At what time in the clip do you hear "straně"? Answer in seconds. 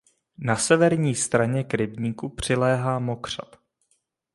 1.15-1.63